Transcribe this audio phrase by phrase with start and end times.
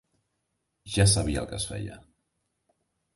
[0.93, 1.99] Ja sabia el que es feia